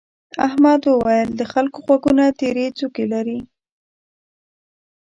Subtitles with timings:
[0.47, 3.39] احمد وويل: د خلکو غوږونه تيرې څوکې لري.